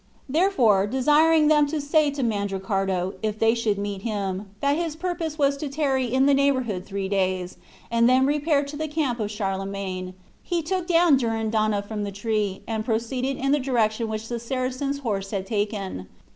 [0.27, 5.37] Therefore, desiring them to say to Mandricardo, if they should meet him, that his purpose
[5.37, 7.57] was to tarry in the neighborhood three days,
[7.91, 12.63] and then repair to the camp of Charlemagne, he took down Durindana from the tree,
[12.67, 16.07] and proceeded in the direction which the Saracen's horse had taken.